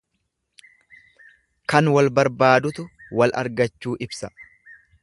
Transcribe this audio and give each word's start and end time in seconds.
Kan 1.73 1.91
wal 1.97 2.09
barbaadutu 2.21 2.89
wal 3.21 3.39
argachuu 3.45 3.97
ibsa. 4.09 4.35